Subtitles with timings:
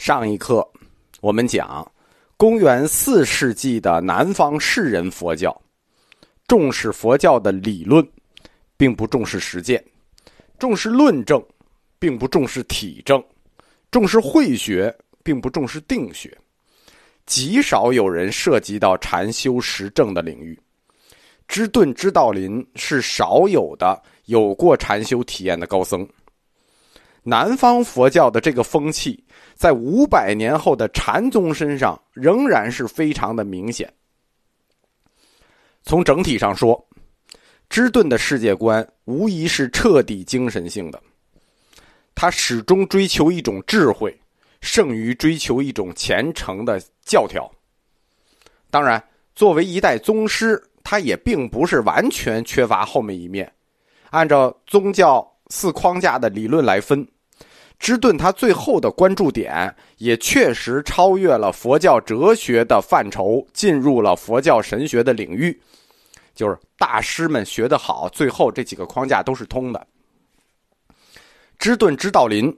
[0.00, 0.66] 上一课
[1.20, 1.86] 我们讲，
[2.38, 5.54] 公元四世纪的南方士人佛教
[6.48, 8.02] 重视佛教的理论，
[8.78, 9.78] 并不重视实践；
[10.58, 11.44] 重视论证，
[11.98, 13.20] 并不重视体证；
[13.90, 16.34] 重视慧学，并不重视定学。
[17.26, 20.58] 极少有人涉及到禅修实证的领域。
[21.46, 26.08] 知顿知道林是少有的有过禅修体验的高僧。
[27.22, 29.22] 南方佛教的这个风气。
[29.54, 33.92] 在五百年后的禅宗身上，仍然是非常的明显。
[35.82, 36.82] 从整体上说，
[37.68, 41.02] 知顿的世界观无疑是彻底精神性的。
[42.14, 44.18] 他始终追求一种智慧，
[44.62, 47.50] 胜于追求一种虔诚的教条。
[48.70, 49.02] 当然，
[49.34, 53.50] 作为一代宗师，他也并不是完全缺乏后面一面。
[54.10, 57.06] 按照宗教四框架的理论来分。
[57.78, 65.60] 知顿他最后的关注点也确实超越了佛教哲学的范畴，进入了佛教神学的领域。
[66.34, 69.86] 就是大师们学得好，最后这几个框架都是通的。
[71.58, 72.54] 知顿知道林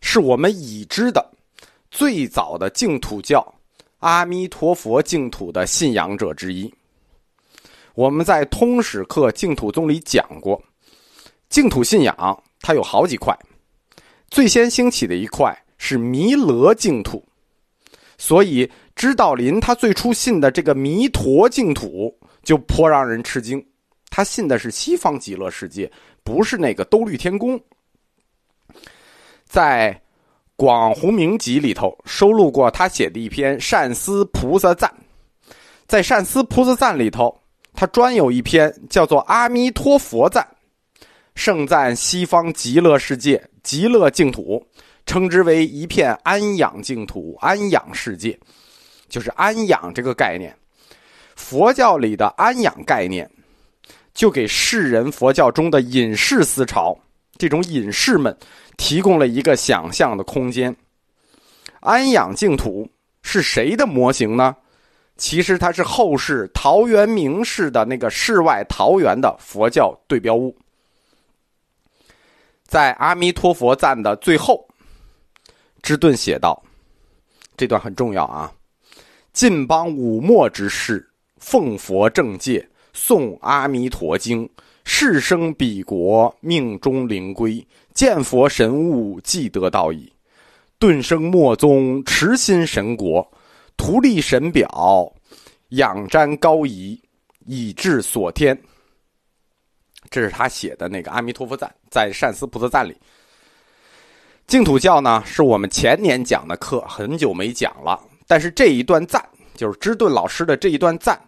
[0.00, 1.24] 是我们已知的
[1.90, 3.54] 最早的净土教
[4.00, 6.72] 阿弥陀佛净土的信仰者之一。
[7.94, 10.62] 我们在通史课净土宗里讲过，
[11.48, 13.36] 净土信仰它有好几块。
[14.28, 17.24] 最先兴起的一块是弥勒净土，
[18.18, 23.64] 所以知道林他最初信的这个弥陀净土就颇让人吃惊。
[24.10, 25.90] 他信的是西方极乐世界，
[26.24, 27.60] 不是那个兜率天宫。
[29.44, 29.92] 在
[30.56, 34.92] 《广弘明集》里头收录过他写的一篇《善思菩萨赞》，
[35.86, 37.42] 在《善思菩萨赞》里头，
[37.74, 40.42] 他专有一篇叫做《阿弥陀佛赞》，
[41.36, 43.40] 盛赞西方极乐世界。
[43.62, 44.64] 极乐净土，
[45.06, 48.38] 称之为一片安养净土、安养世界，
[49.08, 50.56] 就是安养这个概念。
[51.34, 53.28] 佛教里的安养概念，
[54.14, 56.96] 就给世人佛教中的隐士思潮
[57.36, 58.36] 这种隐士们
[58.76, 60.74] 提供了一个想象的空间。
[61.80, 62.88] 安养净土
[63.22, 64.54] 是谁的模型呢？
[65.16, 70.56] 其实它是后世陶渊明式的那个世外桃源的佛教对标物。
[72.66, 74.66] 在《阿弥陀佛赞》的最后，
[75.82, 76.60] 芝顿写道
[77.56, 78.52] ：“这段很重要啊！
[79.32, 84.48] 晋邦武末之事，奉佛正戒，诵阿弥陀经，
[84.84, 90.12] 世生彼国，命中灵归，见佛神物，即得道矣。
[90.78, 93.26] 顿生末宗，持心神国，
[93.76, 95.12] 图立神表，
[95.68, 97.00] 仰瞻高仪，
[97.46, 98.60] 以至所天。”
[100.10, 102.96] 这是他写的那个《阿弥陀佛赞》，在《善思菩萨赞》里。
[104.46, 108.00] 净土教呢，是我们前年讲的课，很久没讲了。
[108.26, 111.20] 但是这一段赞，就是知顿老师的这一段赞，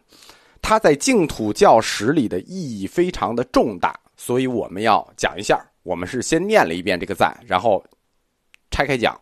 [0.62, 5.60] 他在净土教史里的意义非常的重大，所以我们要讲一下。
[5.82, 7.84] 我们是先念了一遍这个赞，然后
[8.70, 9.18] 拆开讲。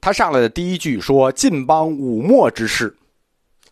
[0.00, 2.94] 他上来的第一句说：“晋邦武末之事。”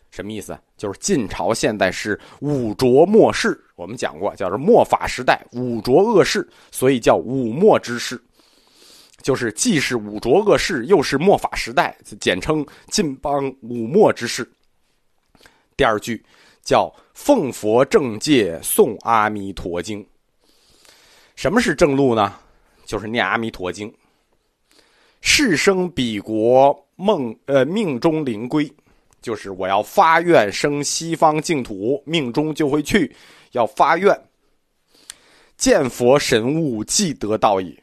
[0.09, 0.57] 什么意思？
[0.81, 8.19] 就是晋朝现在是五浊末世，我们讲过，叫做末法时代，五浊恶世，所以叫五末之世，
[9.21, 14.51] 就是既是五浊恶世，又是末法时代，简称晋邦五末之世。
[15.77, 16.25] 第二句
[16.63, 20.03] 叫奉佛正戒，诵阿弥陀经。
[21.35, 22.33] 什么是正路呢？
[22.87, 23.93] 就是念阿弥陀经。
[25.21, 28.67] 世生彼国梦，呃，命中灵归。
[29.21, 33.15] 就是我要发愿生西方净土，命中就会去。
[33.51, 34.19] 要发愿
[35.57, 37.77] 见佛神物，即得道矣。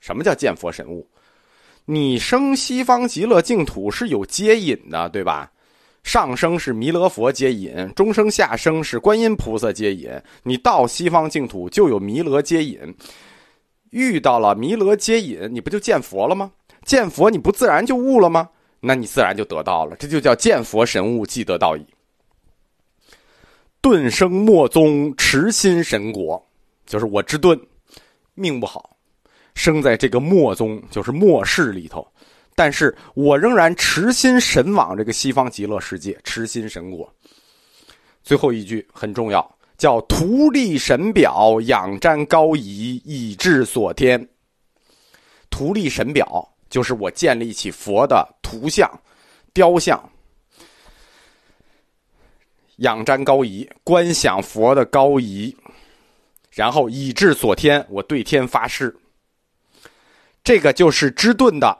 [0.00, 1.06] 什么叫见佛神物？
[1.86, 5.50] 你生西方极乐净土是有接引的，对吧？
[6.04, 10.10] 上生是弥勒佛接引，中生下生是观音菩萨接引。
[10.42, 12.78] 你到西方净土就有弥勒接引，
[13.90, 16.52] 遇到了弥勒接引，你不就见佛了吗？
[16.84, 18.48] 见佛你不自然就悟了吗？
[18.82, 21.86] 那你自然就得到了，这就叫见佛神物，即得道矣。
[23.82, 26.42] 顿生末宗，持心神国，
[26.86, 27.60] 就是我之顿，
[28.32, 28.96] 命不好，
[29.54, 32.10] 生在这个末宗，就是末世里头，
[32.54, 37.10] 但是我仍然持心神往这个西方极乐世界，持心神国。
[38.22, 44.26] 最后一句很重要，叫图立神表，仰瞻高仪，以至所天。
[45.50, 46.46] 图立神表。
[46.70, 48.90] 就是我建立起佛的图像、
[49.52, 50.10] 雕像，
[52.78, 55.56] 仰瞻高仪，观想佛的高仪，
[56.50, 58.92] 然后以至所天，我对天发誓。
[60.42, 61.78] 这个就是知顿的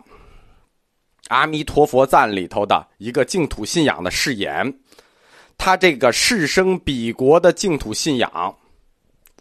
[1.27, 4.73] 阿弥陀佛赞里头的一个净土信仰的誓言。
[5.59, 8.57] 他这个世生彼国的净土信仰，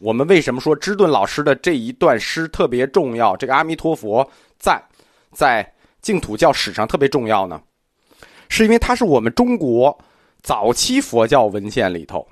[0.02, 3.38] 我们为什么说芝顿老师的这一段诗特别重要？
[3.38, 4.28] 这个阿弥陀佛
[4.58, 4.84] 赞
[5.32, 5.64] 在
[6.02, 7.62] 净土教史上特别重要呢？
[8.48, 9.98] 是因为它是我们中国
[10.42, 12.28] 早期佛教文献里头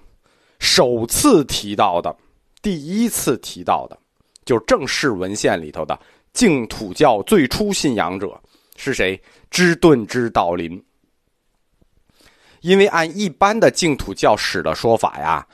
[0.59, 2.15] 首次提到的、
[2.61, 3.97] 第一次提到的，
[4.45, 5.99] 就正式文献里头的
[6.33, 8.39] 净土教最初信仰者
[8.75, 9.21] 是谁？
[9.51, 10.83] 芝顿之道林。
[12.61, 15.45] 因为按一般的净土教史的说法呀，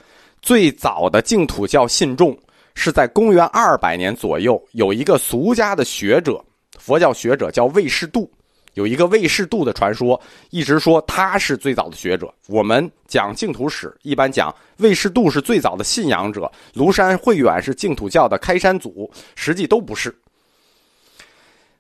[0.42, 2.36] 最早的净土教信众
[2.76, 6.44] 是在公元二百年左右，有一个俗家的学者，
[6.80, 8.32] 佛教学者叫魏士度，
[8.74, 12.34] 有一个魏士度的传说，一直说他是最早的学者。
[12.48, 20.16] 我们讲净土史，一般讲魏士度是最早的信仰者，庐山慧远是净土教的开山祖，实际都不是。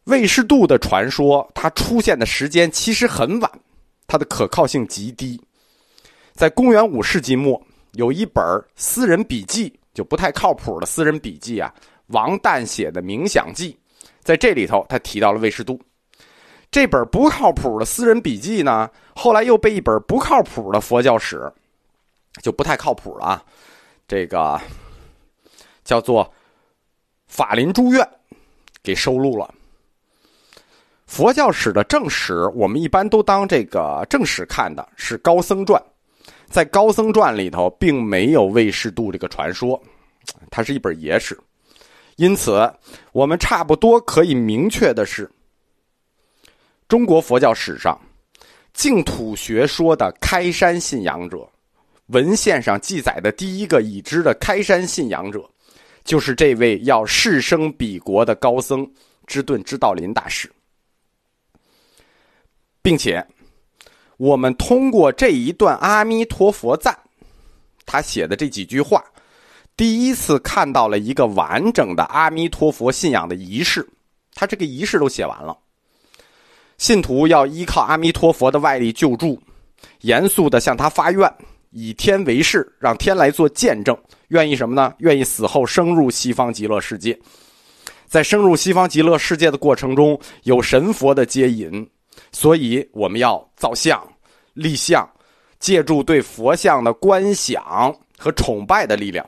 [0.05, 3.51] 魏士度的传说，它出现的时间其实很晚。
[4.05, 5.41] 它的可靠性极低，
[6.33, 7.59] 在公元五世纪末，
[7.93, 8.43] 有一本
[8.75, 11.73] 私人笔记，就不太靠谱的私人笔记啊，
[12.07, 13.71] 王旦写的《冥想记》，
[14.21, 15.79] 在这里头他提到了魏士度。
[16.71, 21.51] 这本不靠谱的私人笔记呢，后来又被一本不靠谱的佛教史，
[22.41, 23.45] 就不太靠谱了啊，
[24.07, 24.59] 这个
[25.83, 26.33] 叫做
[27.27, 28.07] 法林书院
[28.81, 29.53] 给收录了。
[31.05, 35.79] 佛教史的正史，我们一般都当这个正史看的，是《高僧传》。
[36.49, 39.79] 在《高僧传》里头，并没有魏士度这个传说，
[40.49, 41.39] 它是一本野史。
[42.17, 42.71] 因此，
[43.11, 45.29] 我们差不多可以明确的是，
[46.87, 47.99] 中国佛教史上
[48.73, 51.49] 净土学说的开山信仰者，
[52.07, 55.49] 文献上记载的第一个已知的开山信仰者，
[56.03, 58.87] 就是这位要世生彼国的高僧
[59.25, 60.51] 芝顿之道林大师。
[62.81, 63.25] 并且，
[64.17, 66.97] 我们通过这一段阿弥陀佛赞，
[67.85, 69.03] 他写的这几句话，
[69.75, 73.87] 第一次看到了一个完整的阿弥陀佛信仰的仪式。
[74.35, 75.55] 他这个仪式都写完了，
[76.79, 79.39] 信徒要依靠阿弥陀佛的外力救助，
[80.01, 81.31] 严肃的向他发愿，
[81.69, 83.95] 以天为誓，让天来做见证，
[84.29, 84.91] 愿意什么呢？
[84.97, 87.15] 愿意死后升入西方极乐世界，
[88.07, 91.87] 在升入西方极乐世界的过程中，有神佛的接引。
[92.31, 94.01] 所以我们要造像、
[94.53, 95.07] 立像，
[95.59, 99.27] 借助对佛像的观想和崇拜的力量。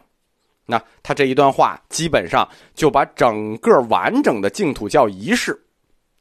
[0.65, 5.59] 那他这一段话基本上就把整个完整的净土教仪式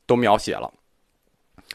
[0.07, 0.73] 都描写了。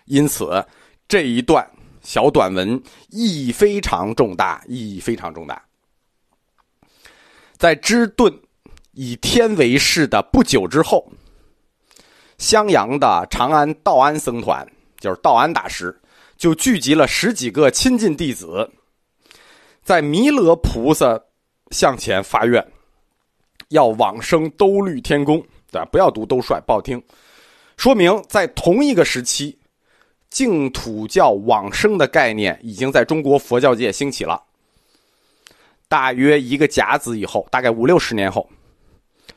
[0.06, 0.66] 因此，
[1.08, 1.68] 这一段
[2.02, 5.62] 小短文意义非常重大，意义非常重大。
[7.58, 8.34] 在芝顿
[8.92, 11.12] 以天为誓的不久之后，
[12.38, 14.68] 襄阳的长安道安僧团。
[15.00, 15.98] 就是道安大师，
[16.36, 18.70] 就聚集了十几个亲近弟子，
[19.82, 21.18] 在弥勒菩萨
[21.72, 22.66] 向前发愿，
[23.70, 25.44] 要往生兜率天宫。
[25.72, 25.84] 对？
[25.92, 27.02] 不要读兜率，不好听。
[27.78, 29.58] 说明在同一个时期，
[30.30, 34.42] 净土教往生的概念已经在中国佛教界兴起了。
[35.88, 38.50] 大约一个甲子以后，大概五六十年后，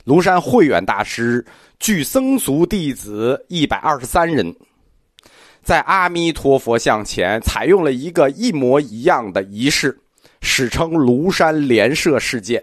[0.05, 1.45] 庐山慧远大师
[1.79, 4.55] 聚僧俗弟子一百二十三人。
[5.63, 9.97] 在阿弥陀佛像前采用了一个一模一样的仪式，
[10.43, 12.63] 史称庐山莲社事件。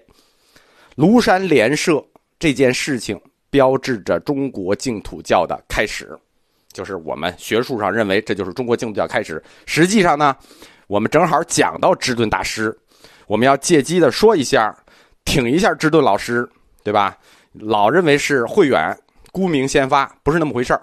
[0.95, 2.03] 庐山莲社
[2.37, 3.19] 这件事情
[3.49, 6.15] 标志着中国净土教的开始，
[6.73, 9.41] 就是我们学术上认为这就是中国净土教开始。
[9.65, 10.35] 实际上呢，
[10.87, 12.77] 我们正好讲到智顿大师，
[13.27, 14.75] 我们要借机的说一下，
[15.23, 16.47] 挺一下智顿老师，
[16.83, 17.17] 对吧？
[17.53, 18.95] 老认为是慧远
[19.31, 20.77] 孤名先发，不是那么回事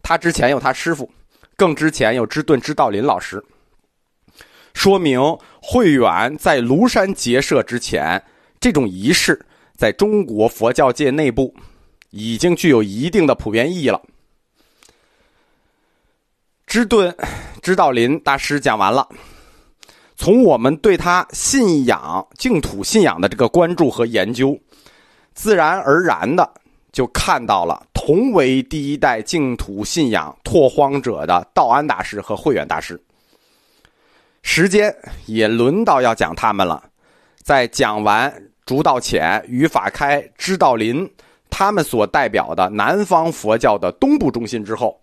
[0.00, 1.10] 他之前有他师傅。
[1.56, 3.42] 更之前有知顿知道林老师，
[4.76, 5.18] 说明
[5.62, 8.22] 慧远在庐山结社之前，
[8.60, 9.40] 这种仪式
[9.74, 11.54] 在中国佛教界内部
[12.10, 14.02] 已经具有一定的普遍意义了。
[16.66, 17.16] 知顿
[17.62, 19.08] 知道林大师讲完了，
[20.14, 24.60] 从我们对他信仰净土信仰的这个关注和研究，
[25.32, 26.48] 自然而然的。
[26.92, 32.98] 就看到了同为第一代净土信仰拓荒者的道安大师和慧远大师。
[34.56, 34.96] 时间
[35.26, 36.82] 也轮到要讲他们了。
[37.42, 38.32] 在讲完
[38.64, 41.06] 竺道浅、于法开、知道林
[41.50, 44.98] 他们所代表的南方佛教的东部中心之后，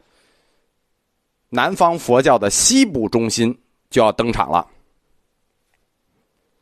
[1.49, 3.55] 南方佛教的西部中心
[3.91, 4.67] 就要登场了。